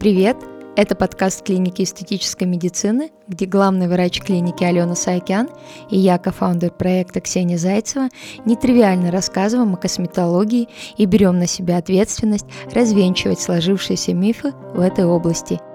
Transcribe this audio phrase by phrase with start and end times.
[0.00, 0.38] Привет!
[0.76, 5.50] Это подкаст клиники эстетической медицины, где главный врач клиники Алена Саакян
[5.90, 8.08] и я, кофаундер проекта Ксения Зайцева,
[8.46, 15.60] нетривиально рассказываем о косметологии и берем на себя ответственность развенчивать сложившиеся мифы в этой области–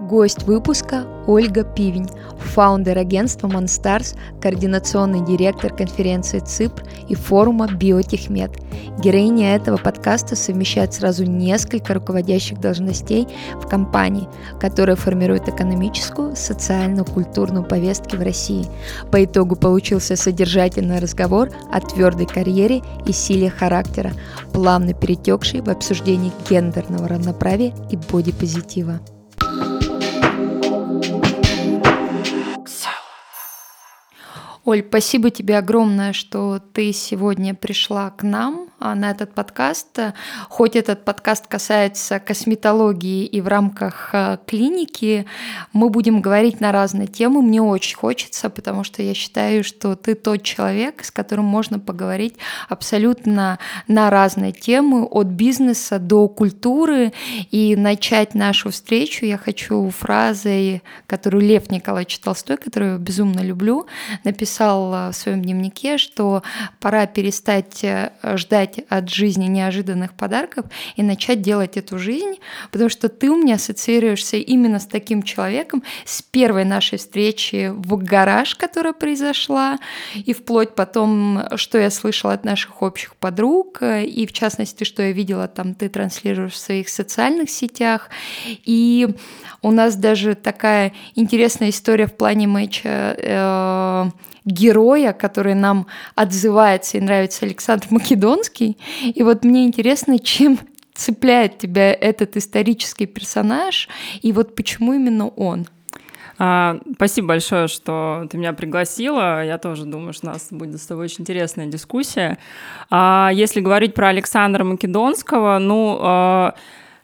[0.00, 2.08] Гость выпуска– Ольга Пивень,
[2.38, 8.50] фаундер агентства Monstars, координационный директор конференции ЦИПР и форума Биотехмед.
[8.98, 14.26] Героиня этого подкаста совмещает сразу несколько руководящих должностей в компании,
[14.58, 18.66] которые формируют экономическую, социальную, культурную повестки в России.
[19.12, 24.12] По итогу получился содержательный разговор о твердой карьере и силе характера,
[24.54, 28.98] плавно перетекший в обсуждении гендерного равноправия и бодипозитива.
[34.64, 39.98] Оль, спасибо тебе огромное, что ты сегодня пришла к нам на этот подкаст.
[40.48, 45.26] Хоть этот подкаст касается косметологии и в рамках а, клиники,
[45.72, 47.42] мы будем говорить на разные темы.
[47.42, 52.36] Мне очень хочется, потому что я считаю, что ты тот человек, с которым можно поговорить
[52.68, 57.12] абсолютно на разные темы, от бизнеса до культуры.
[57.50, 63.86] И начать нашу встречу я хочу фразой, которую Лев Николаевич Толстой, которую я безумно люблю,
[64.24, 66.42] написал написал в своем дневнике, что
[66.80, 68.10] пора перестать э,
[68.70, 72.38] ждать от жизни неожиданных подарков и начать делать эту жизнь,
[72.70, 77.96] потому что ты у меня ассоциируешься именно с таким человеком, с первой нашей встречи в
[77.96, 79.78] гараж, которая произошла,
[80.14, 85.12] и вплоть потом, что я слышала от наших общих подруг, и в частности, что я
[85.12, 88.08] видела там, ты транслируешь в своих социальных сетях,
[88.46, 89.08] и
[89.62, 94.10] у нас даже такая интересная история в плане матча э,
[94.44, 98.78] героя, который нам отзывается и нравится Александр Македонский.
[99.02, 100.58] И вот мне интересно, чем
[100.94, 103.88] цепляет тебя этот исторический персонаж,
[104.22, 105.66] и вот почему именно он?
[106.42, 109.44] А, спасибо большое, что ты меня пригласила.
[109.44, 112.38] Я тоже думаю, что у нас будет с тобой очень интересная дискуссия.
[112.88, 116.54] А, если говорить про Александра Македонского, ну, а,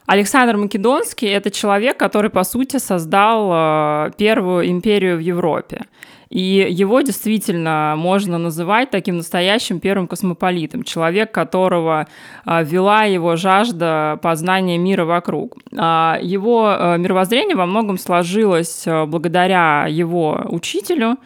[0.07, 5.85] Александр Македонский— это человек, который, по сути, создал первую империю в Европе.
[6.29, 12.09] И его действительно можно называть таким настоящим первым космополитом, человек, которого
[12.45, 15.57] а, вела его жажда познания мира вокруг.
[15.77, 21.17] А, его а, мировоззрение во многом сложилось благодаря его учителю,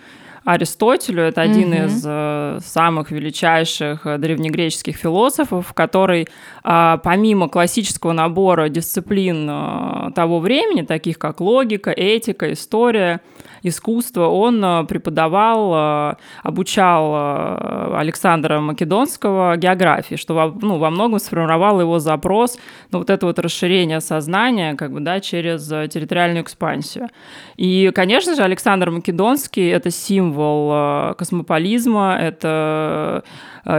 [0.44, 1.24] Аристотелю.
[1.24, 1.86] Это один mm-hmm.
[1.86, 6.28] из э, самых величайших древнегреческих философов, который
[6.64, 13.20] э, помимо классического набора дисциплин э, того времени, таких как логика, этика, история,
[13.62, 21.19] искусства, он э, преподавал, э, обучал э, Александра Македонского географии, что во, ну, во многом
[21.19, 22.59] сформировал его запрос
[22.91, 27.09] на вот это вот расширение сознания как бы, да, через территориальную экспансию.
[27.56, 33.22] И, конечно же, Александр Македонский— это символ космополизма, это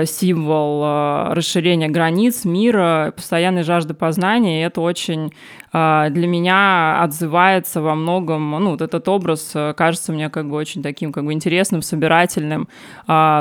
[0.06, 5.34] символ расширения границ мира, постоянной жажды познания, и это очень
[5.74, 10.56] а, для меня отзывается во многом, ну, вот этот образ э, кажется мне как бы
[10.56, 12.68] очень таким как бы интересным, собирательным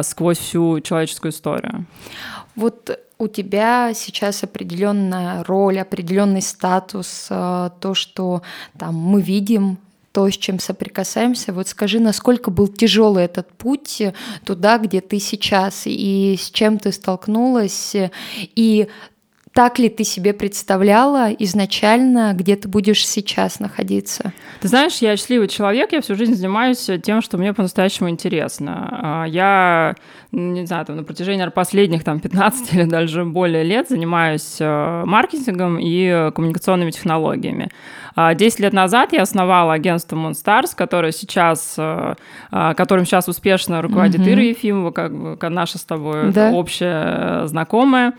[0.02, 1.86] сквозь всю человеческую историю.
[2.56, 8.42] Вот у тебя сейчас определенная роль, определенный статус, э, то, что
[8.78, 9.78] там мы видим
[10.12, 11.52] то, с чем соприкасаемся.
[11.52, 14.02] Вот скажи, насколько был тяжелый этот путь
[14.44, 17.94] туда, где ты сейчас, и с чем ты столкнулась,
[18.56, 18.88] и
[19.52, 24.32] так ли ты себе представляла изначально, где ты будешь сейчас находиться?
[24.60, 28.88] Ты знаешь, я счастливый человек, я всю жизнь занимаюсь тем, что мне по-настоящему интересно.
[28.90, 29.96] А, я,
[30.30, 35.78] не знаю, там, на протяжении последних там, 15 или даже более лет занимаюсь э, маркетингом
[35.80, 37.70] и коммуникационными технологиями.
[38.16, 42.14] 10 а, лет назад я основала агентство Moonstars, которое сейчас, э,
[42.50, 44.32] а, которым сейчас успешно руководит mm-hmm.
[44.32, 46.50] Ира Ефимова, как, как наша с тобой да.
[46.52, 48.14] общая знакомая.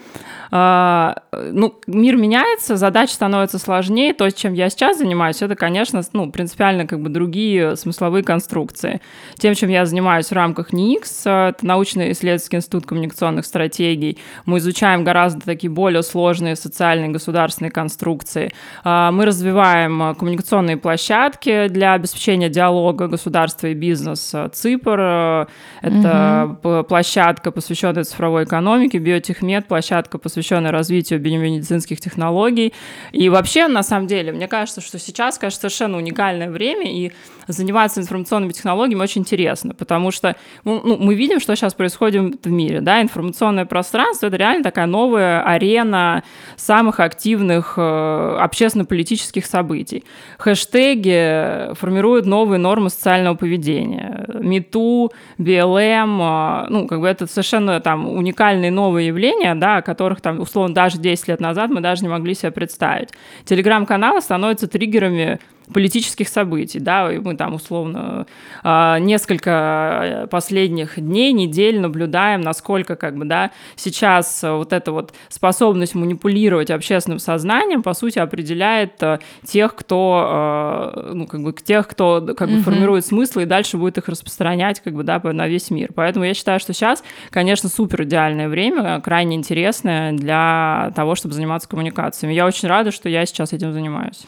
[1.33, 4.13] Ну, мир меняется, задачи становятся сложнее.
[4.13, 8.99] То, чем я сейчас занимаюсь, это, конечно, ну, принципиально как бы другие смысловые конструкции.
[9.35, 15.45] Тем, чем я занимаюсь в рамках НИИКС, это научно-исследовательский институт коммуникационных стратегий, мы изучаем гораздо
[15.45, 18.51] такие более сложные социальные государственные конструкции.
[18.83, 24.51] А, мы развиваем коммуникационные площадки для обеспечения диалога государства и бизнеса.
[24.53, 25.47] ЦИПР—
[25.81, 26.83] это угу.
[26.83, 32.73] площадка, посвященная цифровой экономике, Биотехмед— площадка, посвященная развитию биомедицинских технологий.
[33.11, 37.11] И вообще, на самом деле, мне кажется, что сейчас, конечно, совершенно уникальное время, и
[37.51, 42.49] заниматься информационными технологиями очень интересно, потому что ну, ну, мы видим, что сейчас происходит в
[42.49, 42.81] мире.
[42.81, 43.01] Да?
[43.01, 46.23] Информационное пространство— это реально такая новая арена
[46.55, 50.03] самых активных э, общественно-политических событий.
[50.37, 54.25] Хэштеги формируют новые нормы социального поведения.
[54.39, 60.21] МИТУ, БЛМ, э, ну, как бы это совершенно там уникальные новые явления, да, о которых
[60.21, 63.09] там, условно, даже 10 лет назад мы даже не могли себе представить.
[63.45, 65.39] Телеграм-каналы становятся триггерами
[65.73, 68.25] политических событий, да, и мы там условно
[68.63, 75.95] а, несколько последних дней, недель наблюдаем, насколько как бы, да, сейчас вот эта вот способность
[75.95, 82.33] манипулировать общественным сознанием, по сути, определяет э, тех, кто, а, ну, как бы, тех, кто
[82.37, 85.91] как бы формирует смыслы и дальше будет их распространять, как бы, да, на весь мир.
[85.93, 91.69] Поэтому я считаю, что сейчас, конечно, супер идеальное время, крайне интересное для того, чтобы заниматься
[91.69, 92.33] коммуникациями.
[92.33, 94.25] Я очень рада, что я сейчас этим занимаюсь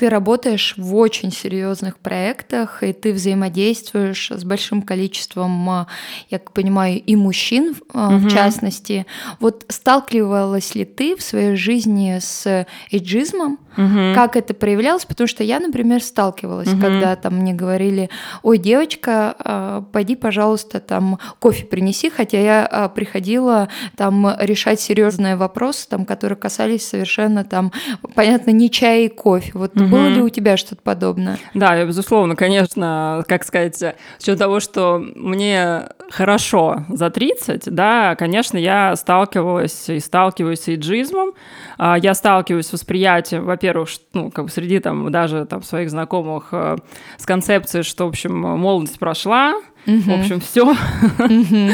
[0.00, 5.88] ты работаешь в очень серьезных проектах, и ты взаимодействуешь с большим количеством, а,
[6.30, 8.16] я понимаю, и мужчин угу.
[8.16, 9.04] в частности.
[9.40, 13.58] Вот сталкивалась ли ты в своей жизни с эйджизмом?
[13.76, 14.14] Угу.
[14.14, 15.04] Как это проявлялось?
[15.04, 16.80] Потому что я, например, сталкивалась, угу.
[16.80, 18.08] когда там мне говорили,
[18.42, 23.68] ой, девочка, а, пойди, пожалуйста, там кофе принеси, хотя я приходила
[23.98, 27.70] там решать серьезные вопросы, там, которые касались совершенно там,
[28.14, 29.50] понятно, не чая и кофе.
[29.52, 29.89] Вот угу.
[29.90, 31.38] Было ли у тебя что-то подобное?
[31.54, 38.58] Да, безусловно, конечно, как сказать, с учетом того, что мне хорошо за 30, да, конечно,
[38.58, 41.32] я сталкивалась и сталкиваюсь с эйджизмом,
[41.78, 46.48] а, я сталкиваюсь с восприятием, во-первых, ну, как бы среди там даже там своих знакомых
[46.52, 46.76] э,
[47.16, 49.54] с концепцией, что, в общем, молодость прошла,
[49.86, 50.00] Угу.
[50.00, 50.76] В общем, все.
[51.18, 51.70] Гейм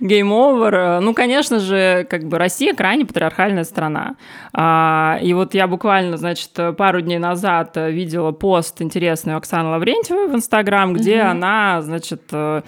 [0.00, 1.00] овер.
[1.00, 4.16] Ну, конечно же, как бы Россия крайне патриархальная страна.
[4.52, 10.34] А, и вот я буквально, значит, пару дней назад видела пост интересный Оксаны Лаврентьевой в
[10.34, 11.30] Инстаграм, где угу.
[11.30, 12.62] она, значит, э,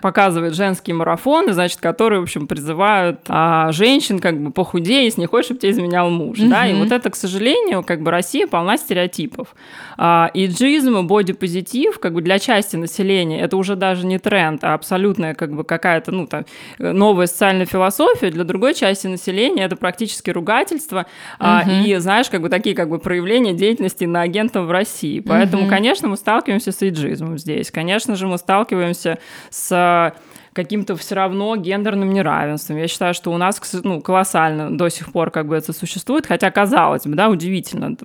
[0.00, 5.26] показывает женские марафоны, значит, которые, в общем, призывают а, женщин как бы похудей, если не
[5.26, 6.48] хочешь, чтобы тебе изменял муж, угу.
[6.48, 9.54] да, и вот это, к сожалению, как бы Россия полна стереотипов.
[9.96, 14.74] А, иджизм и бодипозитив, как бы для части населения, это уже даже не тренд, а
[14.74, 16.44] абсолютная как бы какая-то, ну, там,
[16.78, 21.06] новая социальная философия, для другой части населения это практически ругательство, угу.
[21.40, 25.20] а, и, знаешь, как бы такие как бы проявления деятельности на агентов в России.
[25.20, 25.70] Поэтому, угу.
[25.70, 27.70] конечно, мы сталкиваемся с иджизмом здесь.
[27.70, 29.18] Конечно же, мы сталкиваемся
[29.50, 30.14] с
[30.52, 32.76] каким-то все равно гендерным неравенством.
[32.76, 36.50] Я считаю, что у нас ну, колоссально до сих пор как бы это существует, хотя
[36.50, 37.96] казалось бы, да, удивительно.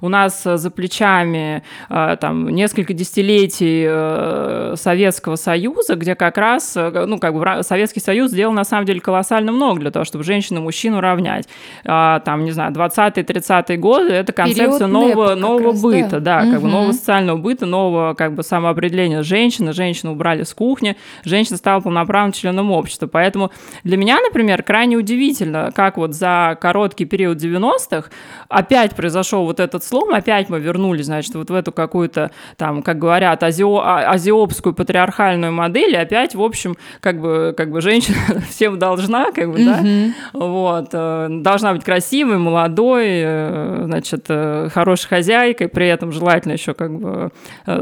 [0.00, 7.06] У нас за плечами э, там несколько десятилетий э, Советского Союза, где как раз, э,
[7.06, 10.60] ну, как бы Советский Союз сделал на самом деле колоссально много для того, чтобы женщину
[10.60, 11.48] и мужчину равнять.
[11.84, 16.58] А, там, не знаю, 20-30-е годы это концепция нового, нового раз, быта, да, да как
[16.58, 16.66] угу.
[16.66, 19.72] бы нового социального быта, нового как бы самоопределения женщины.
[19.72, 23.06] Женщину убрали с кухни, женщина стала стал полноправным членом общества.
[23.06, 23.50] Поэтому
[23.84, 28.10] для меня, например, крайне удивительно, как вот за короткий период 90-х
[28.48, 32.98] опять произошел вот этот слом, опять мы вернулись, значит, вот в эту какую-то, там, как
[32.98, 38.40] говорят, азио, а, азиопскую патриархальную модель, и опять, в общем, как бы, как бы женщина
[38.50, 40.12] всем должна, как бы, mm-hmm.
[40.32, 46.52] да, вот, э, должна быть красивой, молодой, э, значит, э, хорошей хозяйкой, при этом желательно
[46.52, 47.30] еще как бы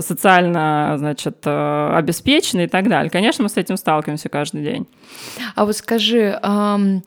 [0.01, 3.11] социально, значит, обеспеченной и так далее.
[3.11, 3.88] Конечно, мы с этим сталкиваемся
[4.29, 4.87] каждый день.
[5.55, 7.03] А вот скажи, эм,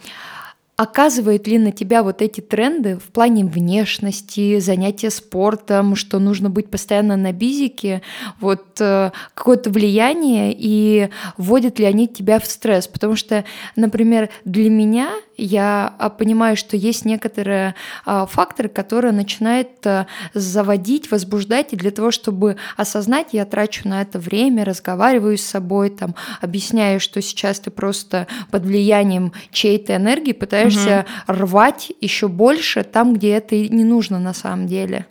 [0.82, 6.72] оказывают ли на тебя вот эти тренды в плане внешности, занятия спортом, что нужно быть
[6.72, 8.02] постоянно на бизике,
[8.40, 12.88] вот э, какое-то влияние и вводят ли они тебя в стресс?
[12.88, 19.70] Потому что, например, для меня я а, понимаю, что есть некоторые а, факторы, которые начинают
[19.86, 25.42] а, заводить, возбуждать, и для того, чтобы осознать, я трачу на это время, разговариваю с
[25.42, 31.40] собой, там, объясняю, что сейчас ты просто под влиянием чьей-то энергии пытаешься угу.
[31.40, 35.08] рвать еще больше там, где это не нужно на самом деле.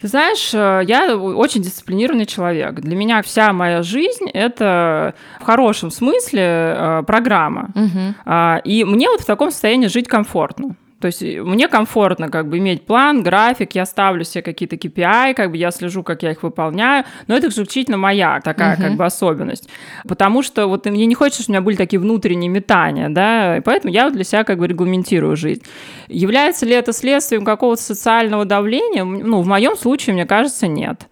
[0.00, 2.74] Ты знаешь, э, я очень дисциплинированный человек.
[2.80, 7.70] Для меня вся моя жизнь— это в хорошем смысле э, программа.
[7.74, 8.62] Угу.
[8.64, 10.74] И мне вот в таком состоянии жить комфортно.
[11.00, 15.34] То есть э, мне комфортно как бы иметь план, график, я ставлю себе какие-то KPI,
[15.34, 18.82] как бы я слежу, как я их выполняю, но это исключительно моя такая uh-huh.
[18.82, 19.68] как бы особенность.
[20.06, 23.60] Потому что вот мне не хочется, чтобы у меня были такие внутренние метания, да, и
[23.60, 25.62] поэтому я вот для себя как бы регламентирую жизнь.
[26.08, 29.04] Является ли это следствием какого-то социального давления?
[29.04, 31.06] Ну, в моем случае, мне кажется, нет.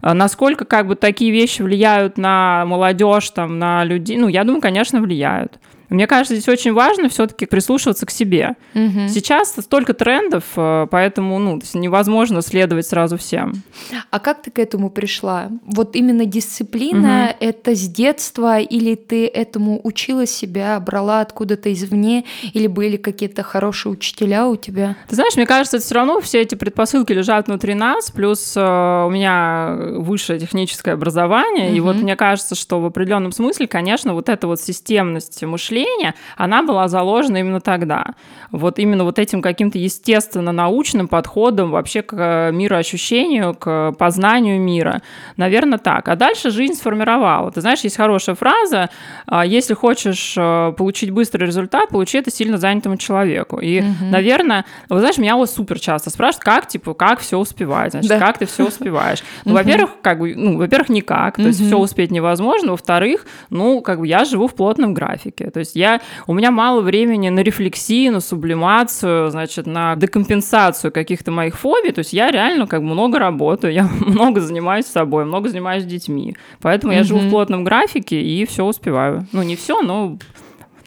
[0.00, 4.16] А насколько как бы такие вещи влияют на молодежь, там, на людей?
[4.16, 5.58] Ну, я думаю, конечно, влияют.
[5.90, 8.56] Мне кажется, здесь очень важно все-таки прислушиваться к себе.
[8.74, 9.08] Угу.
[9.08, 13.62] Сейчас столько трендов, э, поэтому ну, невозможно следовать сразу всем.
[14.10, 15.48] А как ты к этому пришла?
[15.62, 17.36] Вот именно дисциплина угу.
[17.40, 23.92] это с детства, или ты этому учила себя, брала откуда-то извне, или были какие-то хорошие
[23.92, 24.96] учителя у тебя?
[25.08, 28.60] Ты знаешь, мне кажется, это все равно все эти предпосылки лежат внутри нас, плюс э,
[29.06, 31.76] у меня высшее техническое образование, угу.
[31.76, 36.14] и вот мне кажется, что в определенном смысле, конечно, вот эта вот системность мышления мышления,
[36.36, 38.14] она была заложена именно тогда.
[38.50, 45.02] Вот именно вот этим каким-то естественно-научным подходом вообще к э, мироощущению, к познанию мира.
[45.36, 46.08] Наверное, так.
[46.08, 47.50] А дальше жизнь сформировала.
[47.50, 48.88] Ты знаешь, есть хорошая фраза,
[49.26, 53.58] «А, если хочешь э, получить быстрый результат, получи это сильно занятому человеку.
[53.58, 54.06] И, угу.
[54.10, 58.18] наверное, вы знаешь, меня вот супер часто спрашивают, как, типа, как все успевать, значит, да.
[58.18, 59.22] как ты все успеваешь.
[59.44, 64.00] Ну, во-первых, как бы, ну, во-первых, никак, то есть все успеть невозможно, во-вторых, ну, как
[64.00, 68.12] бы я живу в плотном графике, то есть я, у меня мало времени на рефлексию,
[68.12, 71.92] на сублимацию, значит, на декомпенсацию каких-то моих фобий.
[71.92, 76.36] То есть я реально как бы много работаю, я много занимаюсь собой, много занимаюсь детьми.
[76.60, 79.26] Поэтому я живу в плотном графике и все успеваю.
[79.32, 80.18] Ну, не все, но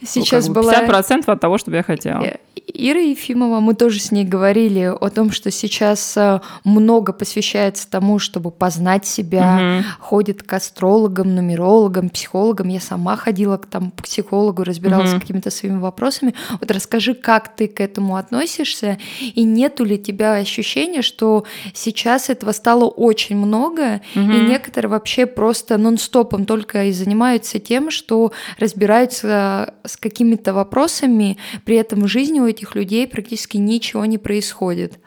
[0.03, 1.33] Сейчас ну, как бы 50% была...
[1.33, 2.25] от того, что я хотела.
[2.67, 7.89] Э, Ира Ефимова, мы тоже с ней говорили о том, что сейчас э, много посвящается
[7.89, 9.85] тому, чтобы познать себя, угу.
[9.99, 12.69] ходит к астрологам, нумерологам, психологам.
[12.69, 15.17] Я сама ходила к там психологу, разбиралась угу.
[15.17, 16.33] с какими-то своими вопросами.
[16.59, 22.51] Вот расскажи, как ты к этому относишься, и нету ли тебя ощущения, что сейчас этого
[22.51, 24.31] стало очень много, угу.
[24.31, 31.75] и некоторые вообще просто нон-стопом только и занимаются тем, что разбираются с какими-то вопросами, при
[31.75, 34.99] этом в жизни у этих людей практически ничего не происходит.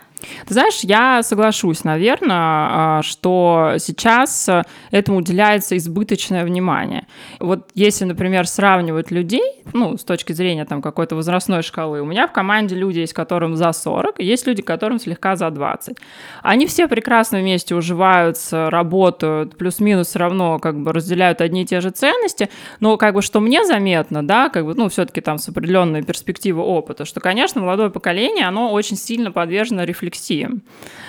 [0.47, 4.49] Ты знаешь, я соглашусь, наверное, а, что сейчас
[4.91, 7.07] этому уделяется избыточное внимание.
[7.41, 12.27] Вот если, например, сравнивать людей, ну, с точки зрения там какой-то возрастной шкалы, у меня
[12.27, 15.97] в команде люди есть, которым за 40, и есть люди, которым слегка за 20.
[16.43, 21.81] Они все прекрасно вместе уживаются, работают, плюс-минус все равно как бы разделяют одни и те
[21.81, 22.49] же ценности,
[22.81, 26.63] но как бы что мне заметно, да, как бы, ну, все-таки там с определенной перспективы
[26.63, 30.63] опыта, что, конечно, молодое поколение, оно очень сильно подвержено рефлексии рефлексиям.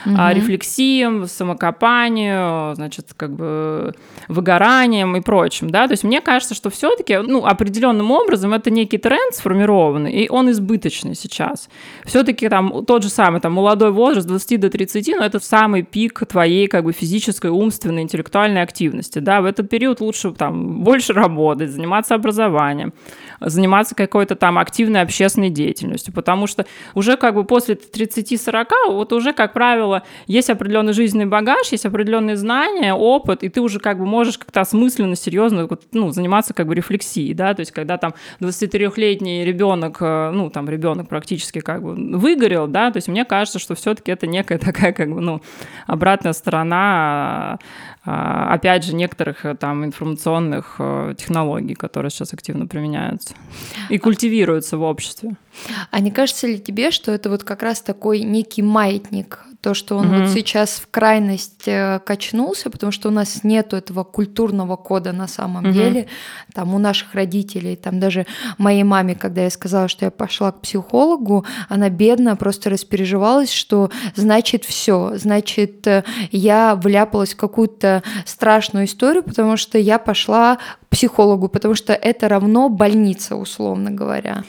[0.05, 0.15] Угу.
[0.17, 3.93] А, рефлексиям, самокопанию, значит, как бы
[4.27, 8.69] выгоранием и прочим, да, то есть мне кажется, что все таки ну, определенным образом это
[8.69, 11.69] некий тренд сформированный, и он избыточный сейчас.
[12.05, 15.81] все таки там тот же самый, там, молодой возраст, 20 до 30, но это самый
[15.81, 21.13] пик твоей, как бы, физической, умственной, интеллектуальной активности, да, в этот период лучше, там, больше
[21.13, 22.93] работать, заниматься образованием,
[23.41, 28.65] заниматься какой-то там активной общественной деятельностью, потому что уже как бы после 30-40
[28.95, 33.79] вот уже, как правило, есть определенный жизненный багаж, есть определенные знания, опыт, и ты уже
[33.79, 37.97] как бы можешь как-то осмысленно, серьезно ну, заниматься как бы рефлексией, да, то есть когда
[37.97, 43.25] там 23-летний ребенок, э, ну, там ребенок практически как бы выгорел, да, то есть мне
[43.25, 45.41] кажется, что все-таки это некая такая как бы, ну,
[45.87, 47.59] обратная сторона
[48.05, 53.33] опять же, некоторых э, там информационных э, технологий, которые сейчас активно применяются
[53.89, 55.35] и культивируются в обществе.
[55.91, 59.97] А не кажется ли тебе, что это вот как раз такой некий маятник то, что
[59.97, 60.21] он угу.
[60.21, 65.27] вот сейчас в крайность э, качнулся, потому что у нас нету этого культурного кода на
[65.27, 65.73] самом угу.
[65.73, 66.05] деле.
[66.53, 68.27] Там у наших родителей, там даже
[68.59, 73.89] моей маме, когда я сказала, что я пошла к психологу, она бедно просто распереживалась, что
[74.13, 80.89] значит все, значит э, я вляпалась в какую-то страшную историю, потому что я пошла к
[80.91, 84.43] психологу, потому что это равно больница, условно говоря.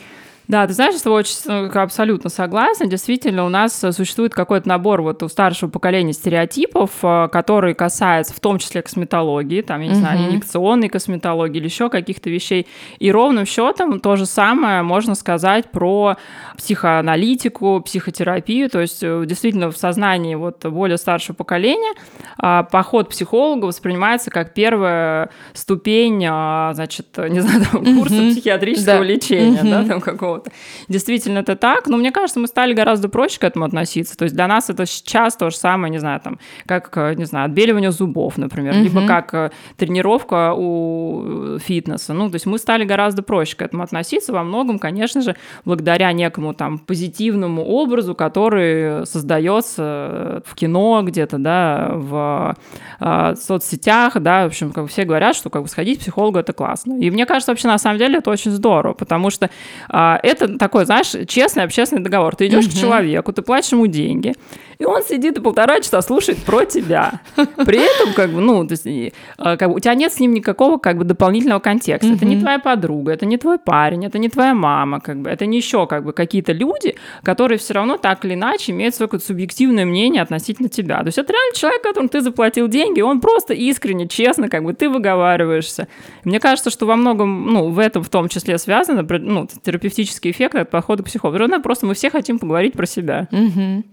[0.49, 2.87] Да, ты знаешь, с тобой очень э, абсолютно согласна.
[2.87, 8.33] Действительно, у нас э, существует какой-то набор вот у старшего поколения стереотипов, э, который касается
[8.33, 10.01] в том числе косметологии, там, я не угу.
[10.01, 12.69] знаю, инъекционной косметологии или еще каких-то вещей.
[13.01, 16.17] И ровным счетом то же самое можно сказать про
[16.57, 18.71] психоаналитику, психотерапию.
[18.71, 21.95] То есть действительно в сознании вот более старшего поколения
[22.39, 28.31] а, поход к психологу воспринимается как первая ступень, а, значит, не знаю, там, курса угу.
[28.31, 29.05] психиатрического да.
[29.05, 29.71] лечения, угу.
[29.71, 30.51] да, там какого какого-то.
[30.89, 34.17] Действительно, это так, но мне кажется, мы стали гораздо проще к этому относиться.
[34.17, 37.47] То есть для нас это сейчас то же самое, не знаю, там, как, не знаю,
[37.47, 38.83] отбеливание зубов, например, угу.
[38.83, 42.15] либо как э, тренировка у фитнеса.
[42.15, 46.13] Ну, то есть мы стали гораздо проще к этому относиться во многом, конечно же, благодаря
[46.13, 52.57] некому там позитивному образу, который создается в кино где-то, да, в
[53.01, 56.53] э, соцсетях, да, в общем, как все говорят, что как бы сходить к психологу это
[56.53, 56.99] классно.
[56.99, 59.51] И мне кажется, вообще на самом деле это очень здорово, потому что
[59.89, 62.37] э, это такой, знаешь, честный общественный договор.
[62.37, 62.73] Ты идешь угу.
[62.73, 64.35] к человеку, ты платишь ему деньги,
[64.79, 67.21] и он сидит и полтора часа слушает про тебя.
[67.35, 70.35] При этом, как бы, ну, то есть, э, как бы, у тебя нет с ним
[70.35, 72.13] никакого, как бы, дополнительного контекста.
[72.13, 75.47] Это не твоя подруга, это не твой парень, это не твоя мама, как бы, это
[75.47, 79.85] не еще, как бы, какие-то люди, которые все равно так или иначе имеют свое субъективное
[79.85, 80.99] мнение относительно тебя.
[80.99, 84.75] То есть это реально человек, которому ты заплатил деньги, он просто искренне, честно, как бы,
[84.75, 85.89] ты выговариваешься.
[86.25, 90.55] Мне кажется, что во многом, ну, в этом в том числе связано, ну, терапевтический эффект
[90.55, 91.61] от подхода к психологу.
[91.63, 93.29] Просто мы все хотим поговорить про себя.
[93.31, 93.85] Угу.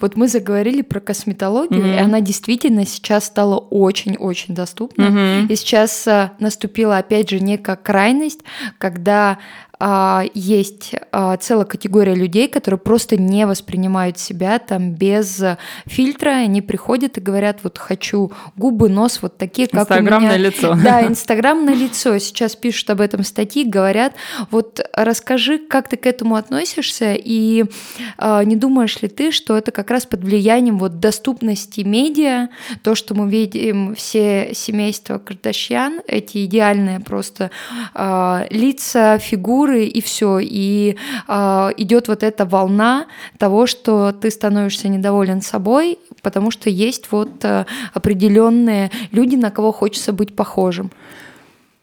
[0.00, 1.96] Вот мы заговорили про косметологию, mm-hmm.
[1.96, 5.02] и она действительно сейчас стала очень-очень доступна.
[5.04, 5.46] Mm-hmm.
[5.48, 8.40] И сейчас а, наступила, опять же, некая крайность,
[8.78, 9.38] когда
[9.82, 15.42] а, есть а, целая категория людей, которые просто не воспринимают себя там без
[15.86, 20.36] фильтра, они приходят и говорят, вот хочу губы, нос вот такие, как у меня.
[20.36, 20.76] лицо.
[20.84, 22.18] Да, инстаграмное лицо.
[22.18, 24.12] Сейчас пишут об этом статьи, говорят,
[24.50, 27.64] вот расскажи, как ты к этому относишься, и
[28.18, 32.48] а, не думаешь ли ты, что это как раз под влиянием вот доступности медиа,
[32.82, 37.50] то, что мы видим все семейства Кардашьян, эти идеальные просто
[38.50, 40.96] лица, фигуры, культуры и все, и
[41.28, 43.06] э, идет вот эта волна
[43.38, 49.72] того, что ты становишься недоволен собой, потому что есть вот э, определенные люди, на кого
[49.72, 50.90] хочется быть похожим.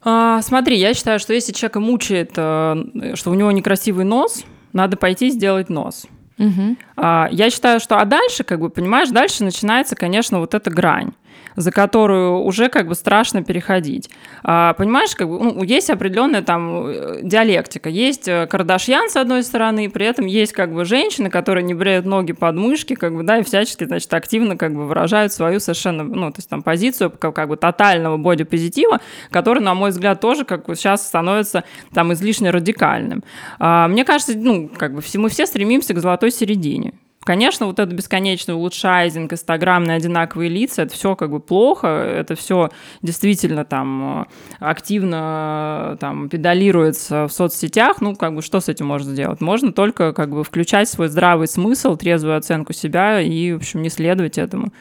[0.03, 4.97] А, смотри, я считаю, что если человека мучает, э, что у него некрасивый нос, надо
[4.97, 6.05] пойти сделать нос.
[6.39, 6.75] Угу.
[6.97, 11.11] А, я считаю, что а дальше, как бы, понимаешь, дальше начинается, конечно, вот эта грань
[11.57, 14.09] за которую уже как бы страшно переходить.
[14.43, 17.89] А, понимаешь, как бы, ну, есть определенная там э, диалектика.
[17.89, 22.05] Есть э, Кардашьян с одной стороны, при этом есть как бы женщины, которые не бреют
[22.05, 26.03] ноги под мышки, как бы, да, и всячески, значит, активно как бы выражают свою совершенно,
[26.03, 29.01] ну, то есть там позицию как, как бы тотального бодипозитива,
[29.31, 31.63] который, на мой взгляд, тоже как бы сейчас становится
[31.93, 33.23] там излишне радикальным.
[33.57, 36.93] А, мне кажется, ну, как бы мы все стремимся к золотой середине.
[37.27, 42.69] Конечно, вот это бесконечный улучшайзинг, инстаграмные одинаковые лица, это все как бы плохо, это все
[43.01, 44.25] действительно там э,
[44.61, 49.41] активно э, там педалируется в соцсетях, ну как бы что с этим можно сделать?
[49.41, 53.89] Можно только как бы включать свой здравый смысл, трезвую оценку себя и, в общем, не
[53.89, 54.71] следовать этому.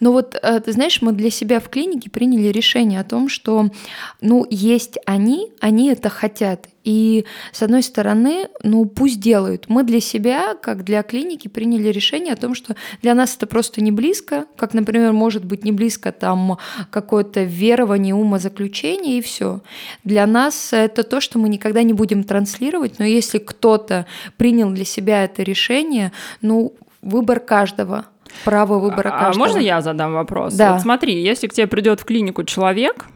[0.00, 3.70] Но вот, э, ты знаешь, мы для себя в клинике приняли решение о том, что,
[4.20, 6.68] ну, есть они, они это хотят.
[6.84, 9.68] И, с одной стороны, ну, пусть делают.
[9.68, 13.82] Мы для себя, как для клиники, приняли решение о том, что для нас это просто
[13.82, 16.56] не близко, как, например, может быть не близко там
[16.90, 19.60] какое-то верование, умозаключение и все.
[20.04, 24.06] Для нас это то, что мы никогда не будем транслировать, но если кто-то
[24.38, 28.06] принял для себя это решение, ну, выбор каждого–
[28.44, 29.44] право выбора каждого.
[29.44, 30.54] А можно я задам вопрос?
[30.54, 30.72] Да.
[30.72, 33.06] Вот смотри, если к тебе придет в клинику человек,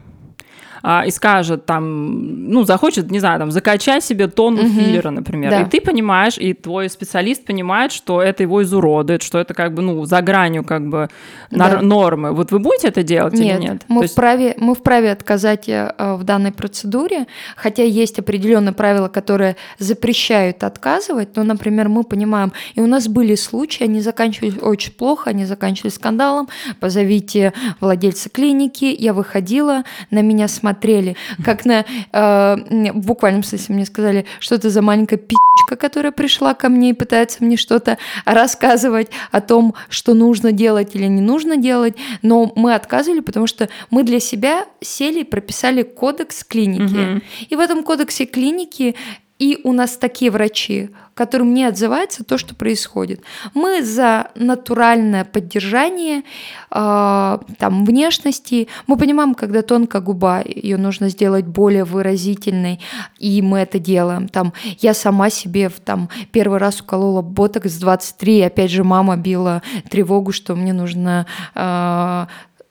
[0.85, 4.69] а, и скажет там, ну, захочет, не знаю, там, закачать себе тонну угу.
[4.69, 5.61] филлера, например, да.
[5.61, 9.81] и ты понимаешь, и твой специалист понимает, что это его изуродует, что это как бы,
[9.81, 11.09] ну, за гранью как бы
[11.51, 11.81] да.
[11.81, 12.33] нормы.
[12.33, 13.83] Вот вы будете это делать нет, или нет?
[13.87, 14.13] Мы, То есть...
[14.13, 21.29] вправе, мы вправе отказать э, в данной процедуре, хотя есть определенные правила, которые запрещают отказывать,
[21.37, 25.95] но, например, мы понимаем, и у нас были случаи, они заканчивались очень плохо, они заканчивались
[25.95, 26.49] скандалом,
[26.81, 33.75] позовите владельца клиники, я выходила, на меня смотрели смотрели, как на э, в буквальном смысле
[33.75, 37.97] мне сказали, что это за маленькая пи***чка, которая пришла ко мне и пытается мне что-то
[38.25, 43.69] рассказывать о том, что нужно делать или не нужно делать, но мы отказывали, потому что
[43.91, 47.13] мы для себя сели и прописали кодекс клиники.
[47.15, 47.21] Угу.
[47.49, 48.95] И в этом кодексе клиники
[49.43, 53.21] и у нас такие врачи, которым не отзывается то, что происходит.
[53.53, 56.23] Мы за натуральное поддержание
[56.71, 58.69] э, там, внешности.
[58.87, 62.79] Мы понимаем, когда тонкая губа, ее нужно сделать более выразительной,
[63.19, 64.29] и мы это делаем.
[64.29, 68.85] Там, я сама себе в, там, первый раз уколола ботокс с 23, и опять же
[68.85, 72.27] мама била тревогу, что мне нужно э,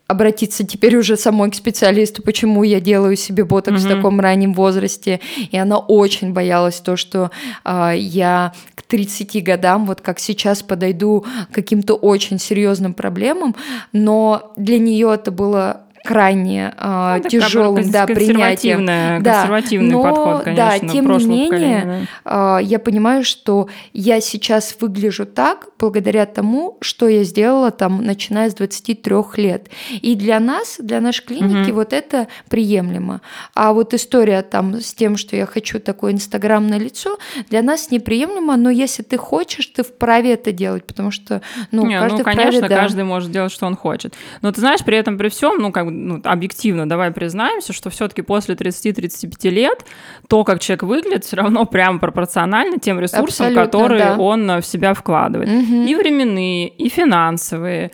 [0.06, 3.86] обратиться теперь уже самой к специалисту, почему я делаю себе ботокс mm-hmm.
[3.86, 5.20] в таком раннем возрасте.
[5.50, 7.30] И она очень боялась то, что
[7.64, 13.54] э, я к 30 годам, вот как сейчас, подойду к каким-то очень серьезным проблемам.
[13.92, 18.86] Но для нее это было крайне э, ну, тяжелым да, принятием.
[18.86, 24.76] Да, консервативный но, подход, конечно, да, тем не менее, э, я понимаю, что я сейчас
[24.80, 29.68] выгляжу так благодаря тому, что я сделала там, начиная с 23 лет.
[29.90, 31.80] И для нас, для нашей клиники, угу.
[31.80, 33.20] вот это приемлемо.
[33.54, 38.56] А вот история там с тем, что я хочу такое инстаграмное лицо, для нас неприемлемо,
[38.56, 42.50] но если ты хочешь, ты вправе это делать, потому что, ну, не, каждый ну, конечно,
[42.50, 42.76] вправе, да.
[42.76, 44.14] каждый может делать, что он хочет.
[44.40, 47.90] Но ты знаешь, при этом, при всем, ну, как бы ну, объективно, давай признаемся, что
[47.90, 49.84] все-таки после 30-35 лет
[50.28, 54.16] то, как человек выглядит, все равно прямо пропорционально тем ресурсам, Абсолютно, которые да.
[54.18, 55.48] он в себя вкладывает.
[55.48, 55.82] Угу.
[55.82, 57.90] И временные, и финансовые,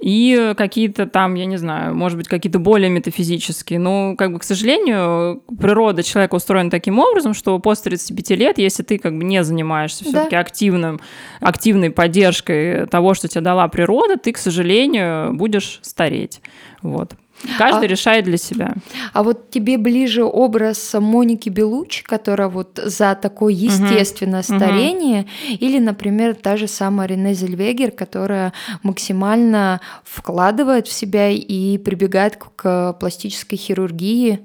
[0.00, 3.78] и какие-то там, я не знаю, может быть, какие-то более метафизические.
[3.78, 8.82] Но, как бы, к сожалению, природа человека устроена таким образом, что после 35 лет, если
[8.82, 11.00] ты как бы не занимаешься все-таки активным,
[11.40, 16.40] активной поддержкой того, что тебе дала природа, ты, к сожалению, будешь стареть.
[16.80, 17.12] Вот.
[17.58, 18.74] Каждый а, решает для себя.
[19.12, 25.56] А вот тебе ближе образ Моники Белучи, которая вот за такое естественное угу, старение, угу.
[25.58, 32.92] или, например, та же самая Рене Зельвегер, которая максимально вкладывает в себя и прибегает к
[33.00, 34.40] пластической хирургии?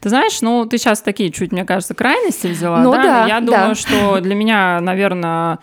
[0.00, 3.02] Ты знаешь, ну ты сейчас такие чуть, мне кажется, крайности взяла, ну, да?
[3.02, 3.26] да?
[3.26, 3.46] Я да.
[3.46, 5.58] думаю, что для меня, наверное,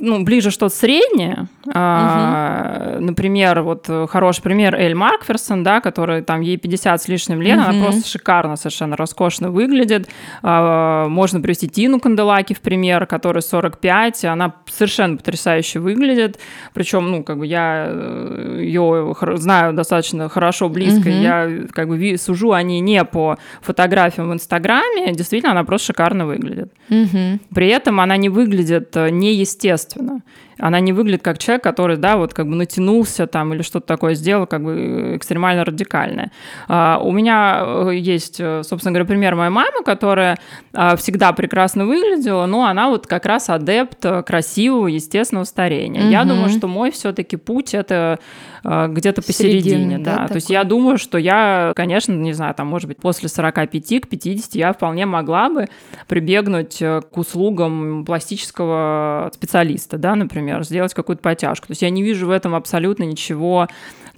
[0.00, 1.48] ну, ближе что-то среднее.
[1.64, 1.72] Угу.
[1.74, 7.58] А, например, вот хороший пример Эль Маркферсон, да, который там ей 50 с лишним лет,
[7.58, 7.68] угу.
[7.68, 10.08] она просто шикарно, совершенно роскошно выглядит.
[10.42, 16.38] А, можно привести Тину Канделаки в пример, которой 45, она совершенно потрясающе выглядит.
[16.74, 21.08] Причем, ну, как бы я э, ее знаю достаточно хорошо, близко.
[21.08, 21.16] Угу.
[21.16, 26.26] Я как бы сужу о ней не по фотографиям в Инстаграме, действительно, она просто шикарно
[26.26, 26.72] выглядит.
[26.88, 27.40] Угу.
[27.54, 30.22] При этом она не выглядит э, неестественно естественно.
[30.58, 34.14] Она не выглядит как человек, который, да, вот как бы натянулся там или что-то такое
[34.14, 36.32] сделал, как бы экстремально радикальное.
[36.68, 40.38] А, у меня э, есть, э, собственно говоря, пример моей мамы, которая
[40.72, 46.02] а, всегда прекрасно выглядела, но она вот как раз адепт красивого, естественного старения.
[46.02, 46.10] Угу.
[46.10, 48.18] Я думаю, что мой все-таки путь это
[48.64, 50.16] где-то посередине, да.
[50.16, 54.00] да То есть я думаю, что я, конечно, не знаю, там, может быть, после 45
[54.02, 55.66] к 50 я вполне могла бы
[56.06, 61.66] прибегнуть э, к услугам пластического специалиста, да, например, сделать какую-то потяжку.
[61.68, 63.68] То есть я не вижу в этом абсолютно ничего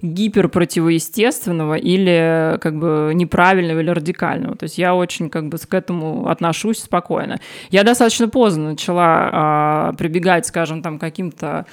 [0.01, 4.55] гиперпротивоестественного или как бы неправильного или радикального.
[4.55, 7.39] То есть я очень как бы к этому отношусь спокойно.
[7.69, 11.65] Я достаточно поздно начала а, прибегать, скажем, там каким-то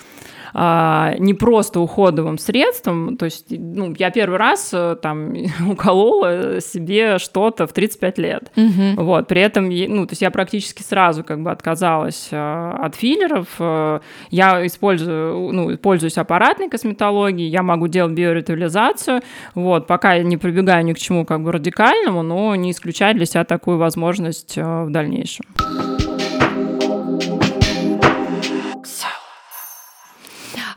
[0.55, 3.17] а, не просто уходовым средством.
[3.17, 5.35] То есть, ну, я первый раз э, там
[5.71, 8.53] уколола себе что-то в 35 лет.
[8.57, 9.05] Угу.
[9.05, 13.49] Вот, при этом, ну, то есть я практически сразу как бы отказалась э, от филлеров.
[13.59, 19.23] Э, я использую, ну, пользуюсь аппаратной косметологией, я могу делать биоритализацию.
[19.55, 23.27] Вот, пока я не прибегаю ни к чему как бы радикальному, но не исключаю для
[23.27, 25.45] себя такую возможность в дальнейшем.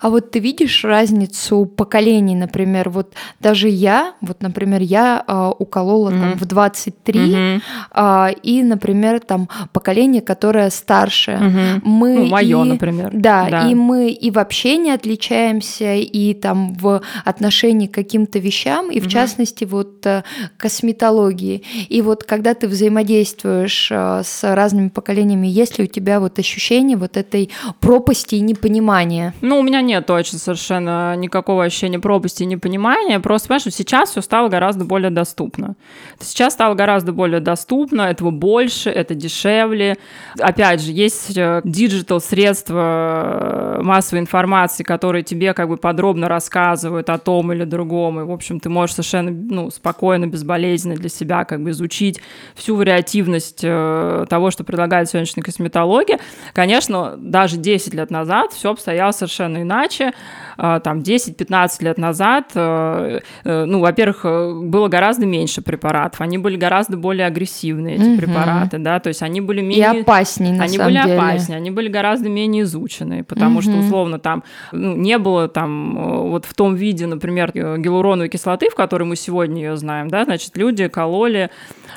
[0.02, 6.10] А вот ты видишь разницу поколений, например, вот даже я, вот, например, я э, уколола
[6.10, 6.22] mm-hmm.
[6.22, 7.62] там в 23, mm-hmm.
[7.94, 11.32] э, и, например, там поколение, которое старше.
[11.32, 11.82] Mm-hmm.
[11.84, 13.12] Мы ну, мое, например.
[13.14, 18.90] Да, да, и мы и вообще не отличаемся, и там в отношении к каким-то вещам,
[18.90, 19.10] и в mm-hmm.
[19.10, 20.24] частности вот э,
[20.58, 21.62] косметологии.
[21.90, 26.98] И вот когда ты взаимодействуешь э, с разными поколениями, есть ли у тебя вот ощущение
[26.98, 29.36] вот этой пропасти и непонимания?
[29.42, 33.20] Ну, у меня нет нет точно совершенно никакого ощущения пропасти и непонимания.
[33.20, 35.76] Просто, понимаешь, сейчас все стало гораздо более доступно.
[36.20, 39.98] Сейчас стало гораздо более доступно, этого больше, это дешевле.
[40.40, 47.10] Опять же, есть э, digital средства э, массовой информации, которые тебе как бы подробно рассказывают
[47.10, 48.22] о том или другом.
[48.22, 52.22] И, в общем, ты можешь совершенно ну, спокойно, безболезненно для себя как бы изучить
[52.56, 56.20] всю вариативность э, того, что предлагает сегодняшняя косметология.
[56.54, 60.14] Конечно, даже 10 лет назад все обстояло совершенно иначе иначе.
[60.58, 66.38] А, там 10-15 лет назад, э, э, ну, во-первых, э, было гораздо меньше препаратов, они
[66.38, 68.18] были гораздо более агрессивные, эти угу.
[68.18, 69.96] препараты, да, то есть они были менее...
[69.96, 71.18] И опаснее, на Они самом были деле.
[71.18, 73.64] опаснее, они были гораздо менее изученные, потому угу.
[73.64, 78.76] что, условно, там ну, не было там вот в том виде, например, гиалуроновой кислоты, в
[78.76, 81.50] которой мы сегодня ее знаем, да, значит, люди кололи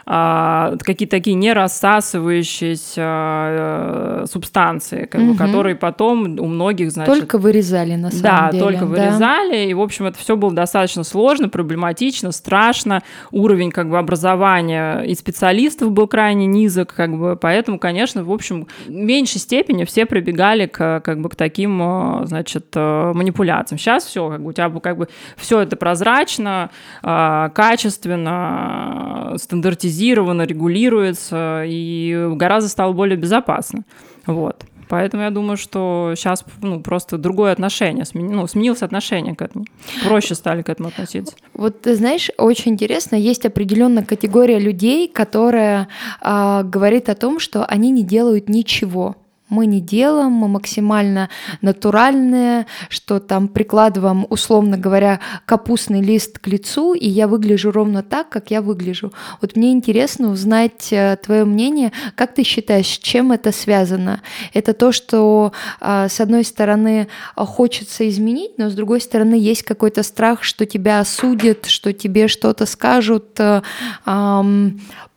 [0.07, 5.33] а, какие-то такие не рассасывающиеся а, субстанции, как угу.
[5.33, 7.15] бы, которые потом у многих, значит...
[7.15, 8.65] Только вырезали, на самом да, деле.
[8.65, 9.65] только вырезали, да.
[9.65, 15.15] и, в общем, это все было достаточно сложно, проблематично, страшно, уровень, как бы, образования и
[15.15, 20.67] специалистов был крайне низок, как бы, поэтому, конечно, в общем, в меньшей степени все прибегали
[20.67, 23.79] к, как бы, к таким, а, значит, манипуляциям.
[23.79, 26.71] Сейчас все, как бы, у тебя, как бы, все это прозрачно,
[27.03, 33.83] качественно, стандартизировано, регулируется и гораздо стало более безопасно.
[34.27, 34.65] Вот.
[34.89, 39.65] Поэтому я думаю, что сейчас ну, просто другое отношение, ну, сменилось отношение к этому.
[40.05, 41.35] Проще стали к этому относиться.
[41.55, 45.89] Вот ты знаешь, очень интересно, есть определенная категория людей, которая
[46.21, 49.17] э, говорит о том, что они не делают ничего
[49.55, 51.29] мы не делаем, мы максимально
[51.63, 58.29] натуральные, что там прикладываем, условно говоря, капустный лист к лицу, и я выгляжу ровно так,
[58.29, 59.13] как я выгляжу.
[59.41, 64.21] Вот мне интересно узнать э, твое мнение, как ты считаешь, с чем это связано?
[64.53, 70.03] Это то, что а, с одной стороны хочется изменить, но с другой стороны есть какой-то
[70.03, 73.63] страх, что тебя осудят, что тебе что-то скажут, э,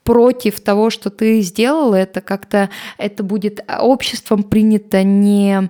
[0.07, 5.69] против того, что ты сделала, это как-то это будет обществом принято не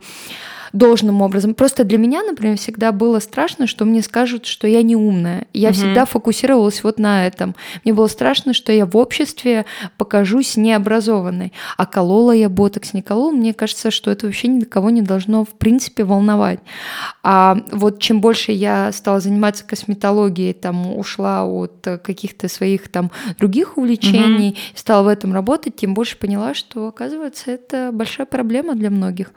[0.77, 1.53] должным образом.
[1.53, 5.47] Просто для меня, например, всегда было страшно, что мне скажут, что я не умная.
[5.53, 5.75] Я угу.
[5.75, 7.55] всегда фокусировалась вот на этом.
[7.83, 9.65] Мне было страшно, что я в обществе
[9.97, 11.53] покажусь необразованной.
[11.77, 15.49] А колола я ботокс, не колола, мне кажется, что это вообще никого не должно в
[15.49, 16.59] принципе волновать.
[17.23, 23.77] А вот чем больше я стала заниматься косметологией, там ушла от каких-то своих там других
[23.77, 24.57] увлечений, угу.
[24.75, 29.31] стала в этом работать, тем больше поняла, что оказывается это большая проблема для многих.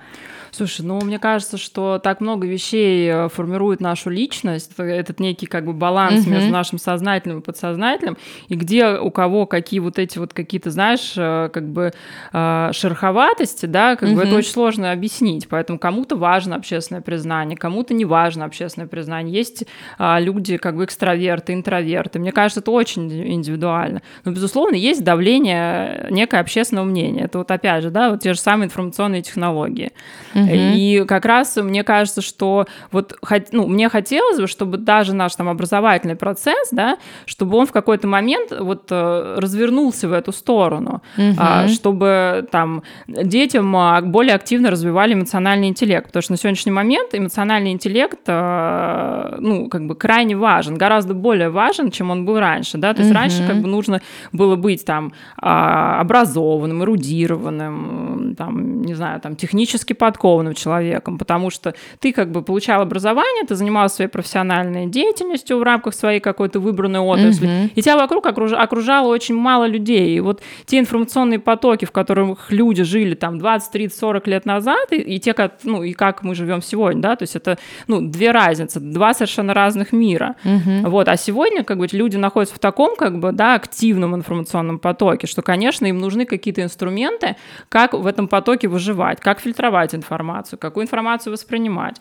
[0.50, 5.64] Слушай, ну мне кажется, что так много вещей э, формирует нашу личность, этот некий как
[5.64, 6.31] бы баланс угу.
[6.31, 8.16] между нашим сознательным и подсознательным,
[8.49, 11.93] и где у кого какие вот эти вот какие-то, знаешь, э, как бы
[12.33, 14.16] э, шероховатости, да, как угу.
[14.16, 19.33] бы это очень сложно объяснить, поэтому кому-то важно общественное признание, кому-то не важно общественное признание.
[19.35, 19.64] Есть
[19.99, 22.19] люди как бы экстраверты, интроверты.
[22.19, 24.03] Мне кажется, это очень индивидуально.
[24.25, 27.25] Но, безусловно, есть давление некое общественного мнения.
[27.25, 29.93] Это вот опять же, да, вот те же самые информационные технологии.
[30.35, 30.49] Угу.
[30.51, 33.18] И как раз мне кажется, что вот
[33.51, 38.07] ну, мне хотелось бы, чтобы даже наш там образовательный процесс, да, чтобы он в какой-то
[38.07, 41.68] момент вот э, развернулся в эту сторону, угу.
[41.68, 47.73] чтобы там детям а, более активно развивали эмоциональный интеллект, потому что на сегодняшний момент эмоциональный
[47.73, 52.94] интеллект, э, ну, как бы крайне важен, гораздо более важен, чем он был раньше, да,
[52.94, 53.18] то есть угу.
[53.18, 59.92] раньше как бы нужно было быть там а, образованным, эрудированным, там, не знаю, там, технически
[59.92, 60.55] подкованным, подкованным
[61.01, 65.95] человеком, потому что ты как бы получал образование, ты занимался своей профессиональной деятельностью в рамках
[65.95, 67.71] своей какой-то выбранной отрасли, угу.
[67.75, 68.53] и тебя вокруг окруж...
[68.53, 70.17] окружало очень мало людей.
[70.17, 74.93] И вот те информационные потоки, в которых люди жили там 20, 30, 40 лет назад,
[74.93, 77.59] и, и те, как, ну, и как мы живем сегодня, да, то есть это,
[77.89, 80.35] ну, две разницы, два совершенно разных мира.
[80.45, 80.91] Угу.
[80.91, 85.27] Вот, а сегодня, как бы, люди находятся в таком, как бы, да, активном информационном потоке,
[85.27, 87.37] что, конечно, им нужны какие-то инструменты,
[87.69, 91.96] как в этом потоке выживать, как фильтровать информацию, информацию, какую информацию воспринимать,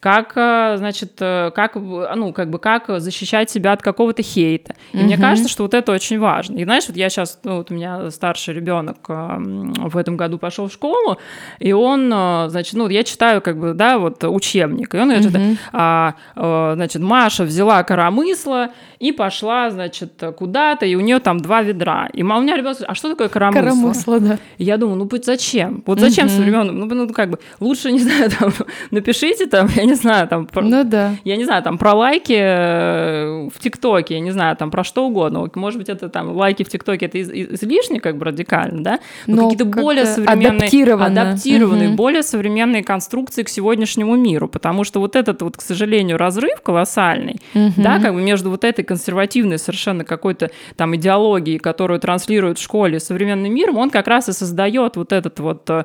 [0.00, 4.74] как, э, значит, э, как, ну, как бы, как защищать себя от какого-то хейта.
[4.92, 5.04] И угу.
[5.04, 6.58] мне кажется, что вот это очень важно.
[6.58, 10.38] И знаешь, вот я сейчас, ну, вот у меня старший ребенок э, в этом году
[10.38, 11.18] пошел в школу,
[11.60, 15.56] и он, значит, ну, я читаю, как бы, да, вот учебник, и он угу.
[15.72, 22.08] а, значит, Маша взяла коромысло и пошла, значит, куда-то, и у нее там два ведра.
[22.12, 23.60] И у меня ребенок а что такое коромысло?
[23.60, 24.38] Коромысло, да.
[24.58, 25.82] И я думаю, ну, зачем?
[25.86, 26.34] Вот зачем угу.
[26.34, 26.78] современным?
[26.80, 28.52] Ну, ну, как бы, лучше, не знаю, там,
[28.90, 30.46] напишите там, я не знаю, там...
[30.46, 31.16] Про, ну да.
[31.24, 35.06] Я не знаю, там про лайки э, в ТикТоке, я не знаю, там про что
[35.06, 35.48] угодно.
[35.54, 39.00] Может быть, это там лайки в ТикТоке, это из, излишне как бы радикально, да?
[39.26, 40.58] Но, Но какие-то более современные...
[40.58, 41.22] Адаптированные.
[41.22, 41.96] Адаптированные, угу.
[41.96, 44.48] более современные конструкции к сегодняшнему миру.
[44.48, 47.72] Потому что вот этот вот, к сожалению, разрыв колоссальный, угу.
[47.76, 53.00] да, как бы между вот этой консервативной совершенно какой-то там идеологией, которую транслируют в школе,
[53.00, 55.84] современным миром, он как раз и создает вот этот вот э,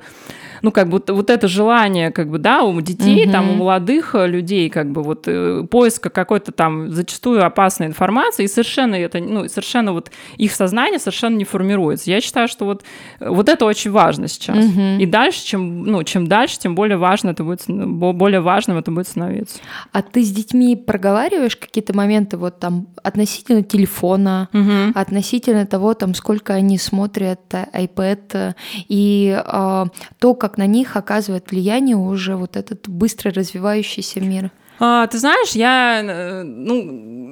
[0.61, 3.31] ну, как бы вот это желание, как бы, да, у детей, угу.
[3.31, 8.43] там, у молодых э, людей, как бы, вот, э, поиска какой-то там зачастую опасной информации,
[8.43, 12.09] и совершенно это, ну, совершенно вот их сознание совершенно не формируется.
[12.09, 12.83] Я считаю, что вот,
[13.19, 14.65] вот это очень важно сейчас.
[14.65, 14.81] Угу.
[14.99, 19.07] И дальше, чем, ну, чем дальше, тем более важно это будет, более важным это будет
[19.07, 19.59] становиться.
[19.91, 24.93] А ты с детьми проговариваешь какие-то моменты вот там относительно телефона, угу.
[24.95, 28.55] относительно того, там, сколько они смотрят э, iPad,
[28.87, 29.85] и э,
[30.19, 34.49] то, как как на них оказывает влияние уже вот этот быстро развивающийся мир?
[34.79, 36.83] А, ты знаешь, я, э, ну,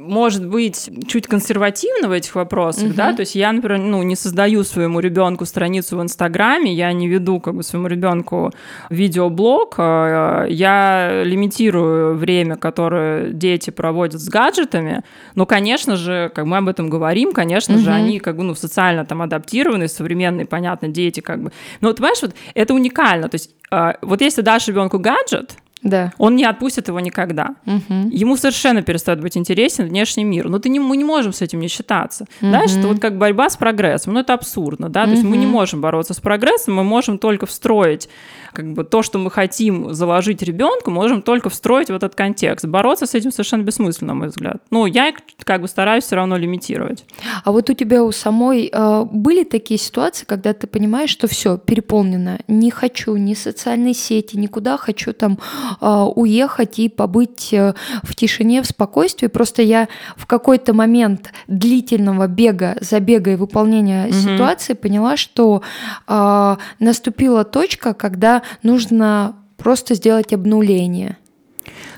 [0.05, 2.93] может быть, чуть консервативна в этих вопросах, угу.
[2.93, 7.07] да, то есть я, например, ну, не создаю своему ребенку страницу в Инстаграме, я не
[7.07, 8.51] веду как бы своему ребенку
[8.89, 15.03] видеоблог, а, я лимитирую время, которое дети проводят с гаджетами,
[15.35, 17.83] но, конечно же, как мы об этом говорим, конечно угу.
[17.83, 21.97] же, они как бы, ну, социально там адаптированные, современные, понятно, дети как бы, но, вот,
[21.97, 25.55] понимаешь, вот это уникально, то есть а, вот если дашь ребенку гаджет,
[25.85, 26.11] Да.
[26.17, 27.55] Он не отпустит его никогда.
[27.67, 28.09] Угу.
[28.09, 30.49] Ему совершенно перестает быть интересен внешний мир.
[30.49, 32.25] Но ты не, мы не можем с этим не считаться.
[32.41, 32.49] Мгм.
[32.49, 34.15] Знаешь, это вот как борьба с прогрессом.
[34.15, 35.05] Ну, это абсурдно, да?
[35.05, 38.09] То есть мы не можем бороться с прогрессом, мы можем только встроить
[38.55, 42.65] как бы то, что мы хотим заложить ребенку, можем только встроить в этот контекст.
[42.65, 44.63] Бороться с этим совершенно бессмысленно, на мой взгляд.
[44.71, 47.05] Ну, я как бы стараюсь все равно лимитировать.
[47.43, 51.57] А вот у тебя у самой э, были такие ситуации, когда ты понимаешь, что все
[51.57, 55.37] переполнено, не хочу ни социальной сети, никуда, хочу там
[55.81, 59.27] уехать и побыть э, в тишине, в спокойствии.
[59.27, 64.13] Просто я в какой-то момент длительного бега, забега и выполнения Мгм.
[64.13, 65.61] ситуации поняла, что
[66.07, 71.17] э, наступила точка, когда нужно просто сделать обнуление.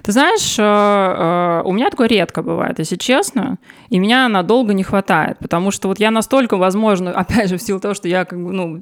[0.03, 3.57] Ты знаешь, э, э, у меня такое редко бывает, если честно,
[3.89, 7.80] и меня надолго не хватает, потому что вот я настолько, возможно, опять же, в силу
[7.80, 8.82] того, что я, как бы, ну,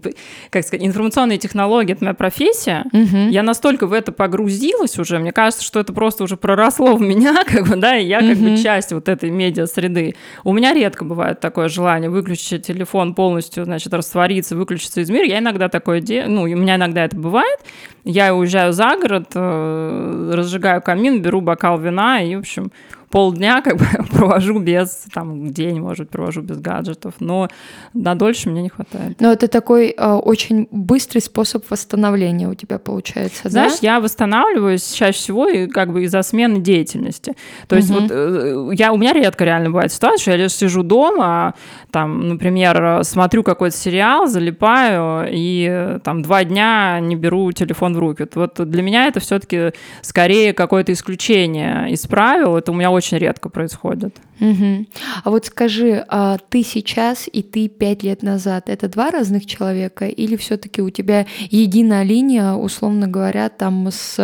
[0.49, 3.29] как сказать, информационные технологии— это моя профессия, Мгм.
[3.29, 7.43] я настолько в это погрузилась уже, мне кажется, что это просто уже проросло в меня,
[7.45, 8.57] как бы, да, и я как бы Мгм.
[8.57, 10.15] часть вот этой медиа-среды.
[10.43, 15.25] У меня редко бывает такое желание выключить телефон полностью, значит, раствориться, выключиться из мира.
[15.25, 17.59] Я иногда такое делаю, ну, у меня иногда это бывает.
[18.03, 22.71] Я уезжаю за город, э, разжигаю камин, беру бокал вина и, в общем,
[23.15, 27.47] полдня как бы провожу без, там, день, может, провожу без гаджетов, но
[27.93, 29.21] на дольше мне не хватает.
[29.21, 33.93] Но это такой э, очень быстрый способ восстановления у тебя получается, Знаешь, да?
[33.93, 37.35] я восстанавливаюсь чаще всего и как бы из-за смены деятельности.
[37.69, 38.01] То есть Мгм.
[38.01, 41.53] вот э, я, у меня редко реально бывает ситуация, что я лишь сижу дома,
[41.91, 48.27] там, например, смотрю какой-то сериал, залипаю и там два дня не беру телефон в руки.
[48.35, 52.57] Вот для меня это все-таки скорее какое-то исключение из правил.
[52.57, 54.15] Это у меня очень редко происходит.
[54.39, 54.87] Мгм.
[55.23, 60.07] А вот скажи, а ты сейчас и ты пять лет назад это два разных человека
[60.07, 64.15] или все-таки у тебя единая линия, условно говоря, там с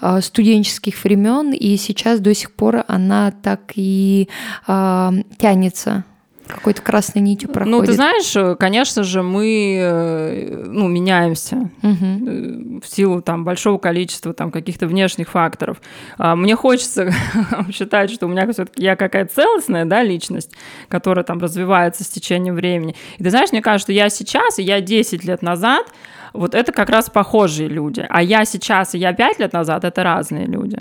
[0.00, 4.28] а, студенческих времен и сейчас до сих пор она так и
[4.66, 6.04] а, тянется?
[6.54, 7.78] Какой-то красной нитью проходит.
[7.78, 11.70] Ну, ты знаешь, э, конечно же, мы э, ну, меняемся.
[11.82, 15.80] Э, в силу там большого количества там каких-то внешних факторов.
[16.18, 17.12] А, Мне хочется
[17.72, 20.52] считать, что у меня все-таки я какая-то целостная, да, личность,
[20.88, 22.94] которая там развивается с течением времени.
[23.18, 25.86] И ты знаешь, мне кажется, что я сейчас и я 10 лет назад,
[26.32, 28.04] вот это как раз похожие люди.
[28.08, 30.78] А я сейчас и я 5 лет назад это разные люди.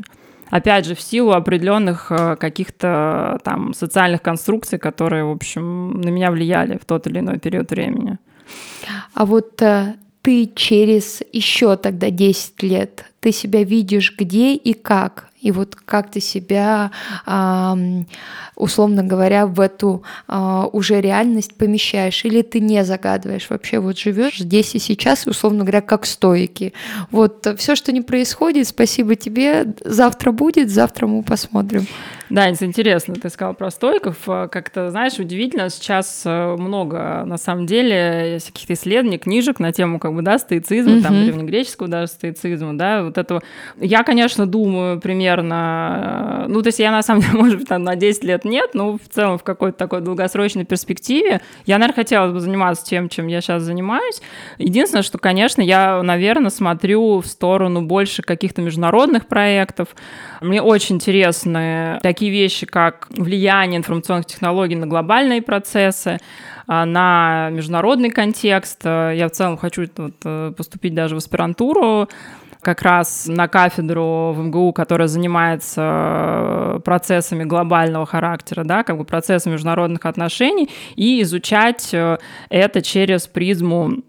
[0.50, 6.32] Опять же, в силу определенных э, каких-то там социальных конструкций, которые, в общем, на меня
[6.32, 8.18] влияли в тот или иной период времени.
[9.14, 15.29] А вот э, ты через еще тогда 10 лет, ты себя видишь где и как?
[15.42, 16.92] И вот как ты себя,
[18.56, 22.26] условно говоря, в эту а, уже реальность помещаешь?
[22.26, 23.50] Или ты не загадываешь?
[23.50, 26.74] Вообще вот живешь здесь и сейчас, условно говоря, как стойки.
[27.12, 29.74] Вот все, что не происходит, спасибо тебе.
[29.86, 31.88] Завтра будет, завтра мы посмотрим.
[32.30, 34.18] Да, это интересно, ты сказал про стойков.
[34.28, 39.98] Э, Как-то, знаешь, удивительно, сейчас э, много, на самом деле, каких-то исследований, книжек на тему,
[40.00, 41.26] как бы, да, стоицизма, там, Мгм.
[41.26, 43.42] древнегреческого даже стоицизма, да, вот этого.
[43.80, 47.84] Я, конечно, думаю примерно, э, ну, то есть я, на самом деле, может быть, там
[47.84, 52.32] на 10 лет нет, но в целом в какой-то такой долгосрочной перспективе я, наверное, хотела
[52.32, 54.22] бы заниматься тем, чем я сейчас занимаюсь.
[54.60, 59.88] Единственное, что, конечно, я, наверное, смотрю в сторону больше каких-то международных проектов.
[60.42, 66.18] Мне очень интересны такие вещи, как влияние информационных технологий на глобальные процессы,
[66.68, 68.84] а, на международный контекст.
[68.86, 72.08] Я в целом хочу вот, э, поступить даже в аспирантуру
[72.62, 79.06] как раз на кафедру в МГУ, которая занимается э, процессами глобального характера, да, как бы
[79.06, 82.18] процессами международных отношений, и изучать э,
[82.50, 84.04] это через призму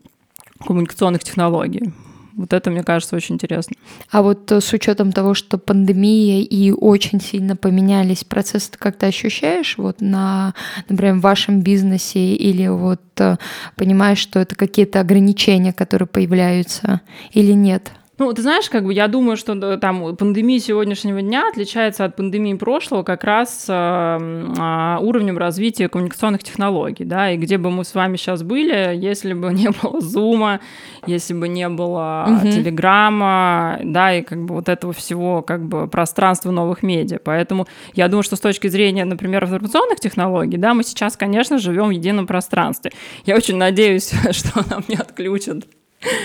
[0.67, 1.93] коммуникационных технологий.
[2.35, 3.77] Вот это, мне кажется, очень интересно.
[4.11, 9.07] А вот э, с учетом того, что пандемия и очень сильно поменялись процессы, ты как-то
[9.07, 10.55] ощущаешь вот на,
[10.89, 13.37] например, в вашем бизнесе или вот э,
[13.77, 17.01] понимаешь, что это какие-то ограничения, которые появляются
[17.33, 17.91] или нет?
[18.21, 22.53] Ну, ты знаешь, как бы я думаю, что там пандемия сегодняшнего дня отличается от пандемии
[22.53, 27.95] прошлого как раз э, э, уровнем развития коммуникационных технологий, да, и где бы мы с
[27.95, 30.61] вами сейчас были, если бы не было Зума,
[31.07, 32.43] если бы не было.
[32.43, 37.21] Телеграма, да, и как бы вот этого всего как бы пространства новых медиа.
[37.25, 41.87] Поэтому я думаю, что с точки зрения, например, информационных технологий, да, мы сейчас, конечно, живем
[41.87, 42.93] в едином пространстве.
[43.25, 45.65] Я очень надеюсь, что нам не отключат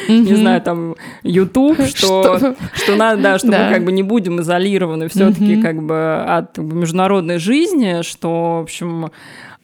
[0.08, 2.96] не знаю, там, YouTube, что, что?
[2.96, 8.02] надо, да, что мы как бы не будем изолированы все-таки как бы от международной жизни,
[8.02, 9.12] что, в общем,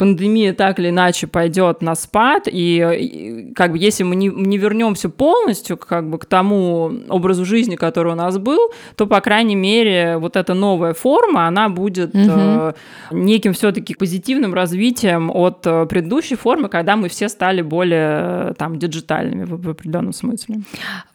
[0.01, 4.57] пандемия так или иначе пойдет на спад, и, и как бы если мы не, не
[4.57, 9.55] вернемся полностью как бы к тому образу жизни, который у нас был, то, по крайней
[9.55, 12.23] мере, вот эта новая форма, она будет угу.
[12.27, 12.73] э,
[13.11, 18.79] неким все-таки позитивным развитием от э, предыдущей формы, когда мы все стали более э, там
[18.79, 20.61] диджитальными в, в определенном смысле.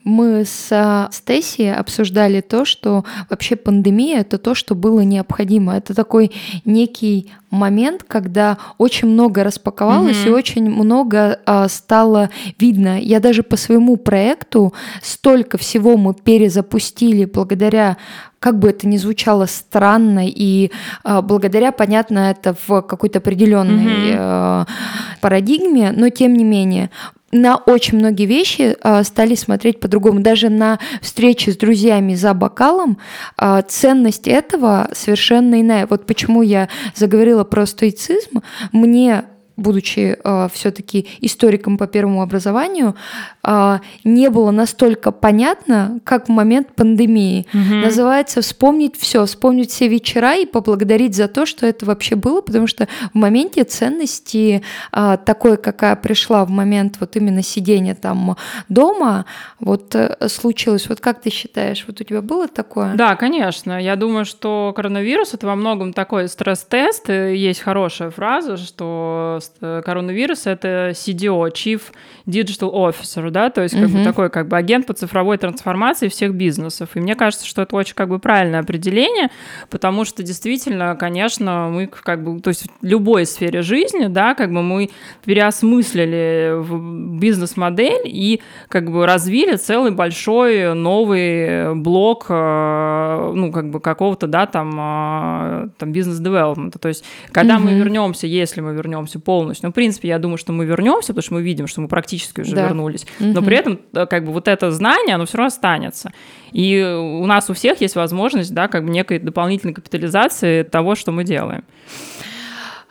[0.04, 5.76] Мы с э, Стеси обсуждали то, что вообще пандемия это то, что было необходимо.
[5.76, 6.30] Это такой
[6.64, 10.28] некий момент, когда очень много распаковалось mm-hmm.
[10.28, 13.00] и очень много а, стало видно.
[13.00, 17.96] Я даже по своему проекту столько всего мы перезапустили благодаря
[18.38, 20.70] как бы это ни звучало странно, и
[21.04, 24.66] э, благодаря, понятно, это в какой-то определенной mm-hmm.
[24.68, 26.90] э, парадигме, но тем не менее,
[27.36, 30.20] на очень многие вещи э, стали смотреть по-другому.
[30.20, 32.98] Даже на встречи с друзьями за бокалом
[33.38, 35.86] э, ценность этого совершенно иная.
[35.86, 38.42] Вот почему я заговорила про стоицизм.
[38.72, 39.24] Мне
[39.56, 42.94] будучи э, все-таки историком по первому образованию,
[43.42, 47.46] э, не было настолько понятно, как в момент пандемии.
[47.52, 47.74] Угу.
[47.74, 52.66] Называется вспомнить все, вспомнить все вечера и поблагодарить за то, что это вообще было, потому
[52.66, 58.36] что в моменте ценности э, такой, какая пришла в момент вот именно сидения там
[58.68, 59.24] дома,
[59.58, 60.88] вот э, случилось.
[60.88, 62.94] Вот как ты считаешь, вот у тебя было такое?
[62.94, 63.80] Да, конечно.
[63.82, 67.08] Я думаю, что коронавирус это во многом такой стресс-тест.
[67.08, 71.80] Есть хорошая фраза, что Э, коронавируса, это CDO, Chief
[72.26, 73.98] Digital Officer, да, то есть как uh-huh.
[73.98, 76.90] бы такой как бы агент по цифровой трансформации всех бизнесов.
[76.94, 79.30] И мне кажется, что это очень как бы правильное определение,
[79.70, 84.52] потому что действительно, конечно, мы как бы, то есть в любой сфере жизни, да, как
[84.52, 84.90] бы мы
[85.24, 94.26] переосмыслили бизнес-модель и как бы развили целый большой новый блок, э, ну, как бы какого-то,
[94.26, 96.78] да, там, э, там бизнес-девелопмента.
[96.78, 97.60] То есть когда uh-huh.
[97.60, 101.22] мы вернемся, если мы вернемся полностью, ну, в принципе, я думаю, что мы вернемся, потому
[101.22, 102.62] что мы видим, что мы практически уже да.
[102.62, 103.06] вернулись.
[103.18, 106.10] Но при этом э, как бы вот это знание, оно все равно останется.
[106.52, 111.12] И у нас у всех есть возможность, да, как бы некой дополнительной капитализации того, что
[111.12, 111.64] мы делаем.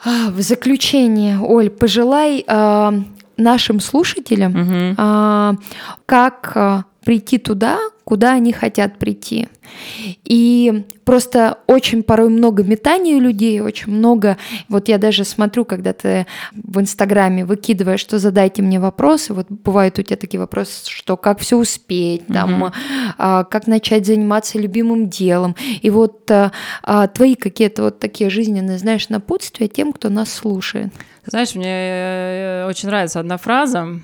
[0.06, 2.92] А, в заключение, Оль, пожелай э,
[3.38, 4.96] нашим слушателям, угу.
[4.96, 5.54] э,
[6.06, 9.48] как прийти туда, куда они хотят прийти.
[10.24, 14.38] И просто очень порой много метаний у людей, очень много.
[14.70, 19.34] Вот я даже смотрю, когда ты в Инстаграме выкидываешь, что задайте мне вопросы.
[19.34, 22.72] Вот бывают у тебя такие вопросы, что как все успеть, там,
[23.18, 25.56] а, как начать заниматься любимым делом.
[25.82, 26.52] И вот а,
[26.84, 30.94] а, твои какие-то вот такие жизненные, знаешь, напутствия тем, кто нас слушает.
[31.26, 34.00] Знаешь, мне э, очень нравится одна фраза.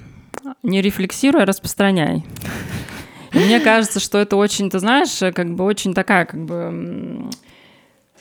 [0.64, 2.24] Не рефлексируй, а распространяй.
[3.34, 7.30] Мне кажется, что это очень, ты знаешь, как бы очень такая, как бы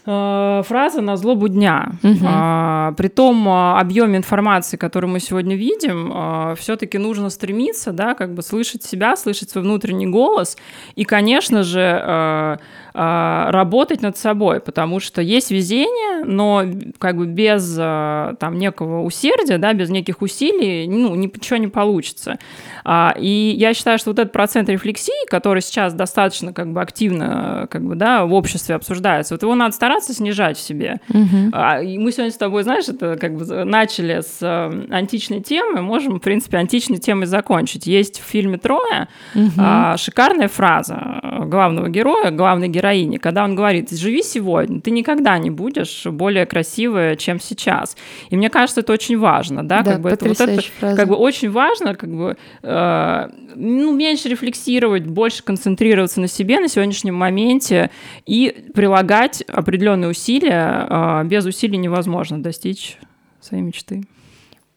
[0.06, 1.92] э, фраза на злобу дня.
[2.02, 2.18] Угу.
[2.24, 8.14] А, при том а, объеме информации, который мы сегодня видим, а, все-таки нужно стремиться, да,
[8.14, 10.56] как бы слышать себя, слышать свой внутренний голос
[10.94, 12.58] и, конечно же, а,
[12.92, 16.64] работать над собой, потому что есть везение, но
[16.98, 22.38] как бы без а, там некого усердия, да, без неких усилий, ну, ничего не получится.
[22.84, 27.68] А, и я считаю, что вот этот процент рефлексии, который сейчас достаточно как бы активно
[27.70, 31.00] как бы, да, в обществе обсуждается, вот его надо стараться снижать в себе.
[31.08, 31.56] Угу.
[31.84, 34.42] И мы сегодня с тобой, знаешь, это как бы начали с
[34.90, 37.86] античной темы, можем, в принципе, античной темой закончить.
[37.86, 39.96] Есть в фильме «Троя» угу.
[39.96, 45.50] шикарная фраза главного героя, главной героини героини, когда он говорит, живи сегодня, ты никогда не
[45.50, 47.96] будешь более красивая, чем сейчас.
[48.30, 50.96] И мне кажется, это очень важно, да, да как бы это, вот это фраза.
[50.96, 56.68] как бы очень важно, как бы э, ну, меньше рефлексировать, больше концентрироваться на себе на
[56.68, 57.90] сегодняшнем моменте
[58.26, 60.86] и прилагать определенные усилия.
[60.88, 62.98] Э, без усилий невозможно достичь
[63.40, 64.04] своей мечты.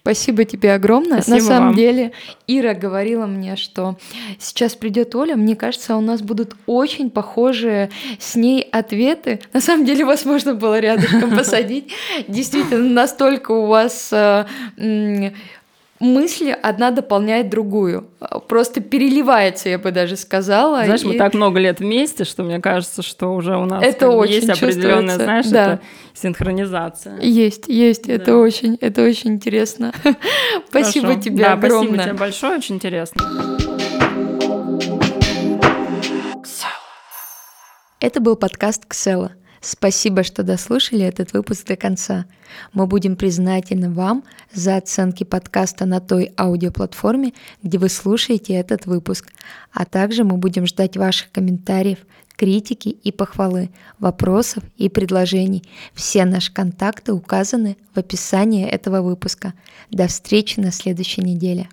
[0.03, 1.21] Спасибо тебе огромное.
[1.21, 1.75] Спасибо На самом вам.
[1.77, 2.11] деле,
[2.45, 3.97] Ира говорила мне, что
[4.37, 5.37] сейчас придет Оля.
[5.37, 7.89] Мне кажется, у нас будут очень похожие
[8.19, 9.39] с ней ответы.
[9.53, 11.93] На самом деле, вас можно было рядышком посадить.
[12.27, 14.45] Действительно, настолько у вас э,
[16.03, 18.07] мысли одна дополняет другую.
[18.47, 20.83] Просто переливается, я бы даже сказала.
[20.85, 21.07] Знаешь, и...
[21.07, 24.49] мы так много лет вместе, что мне кажется, что уже у нас это очень есть
[24.49, 25.73] определенная, знаешь, да.
[25.73, 25.81] это
[26.13, 27.19] синхронизация.
[27.19, 28.13] Есть, есть, да.
[28.13, 29.93] это очень, это очень интересно.
[30.69, 31.87] спасибо тебе да, огромное.
[31.87, 33.21] Спасибо тебе большое, очень интересно.
[37.99, 39.31] Это был подкаст Ксела.
[39.65, 42.25] Спасибо, что дослушали этот выпуск до конца.
[42.73, 47.31] Мы будем признательны вам за оценки подкаста на той аудиоплатформе,
[47.63, 49.31] где вы слушаете этот выпуск.
[49.71, 51.99] А также мы будем ждать ваших комментариев,
[52.35, 55.63] критики и похвалы, вопросов и предложений.
[55.93, 59.53] Все наши контакты указаны в описании этого выпуска.
[59.89, 61.69] До встречи на следующей неделе.